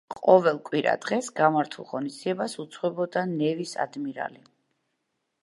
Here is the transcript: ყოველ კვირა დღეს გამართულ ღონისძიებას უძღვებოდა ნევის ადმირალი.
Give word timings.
ყოველ 0.19 0.55
კვირა 0.69 0.95
დღეს 1.03 1.29
გამართულ 1.39 1.87
ღონისძიებას 1.91 2.57
უძღვებოდა 2.65 3.27
ნევის 3.35 3.77
ადმირალი. 3.87 4.45